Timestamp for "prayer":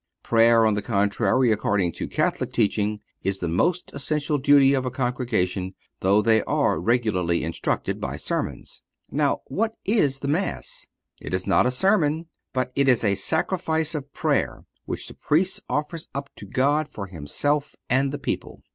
0.23-0.65, 14.11-14.65